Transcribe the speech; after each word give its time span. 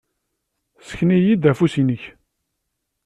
Ssken-iyi-d 0.81 1.49
afus-nnek. 1.51 2.03